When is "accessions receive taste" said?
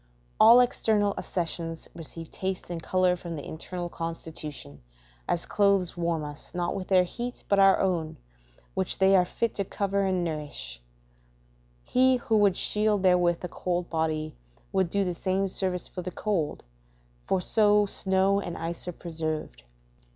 1.15-2.71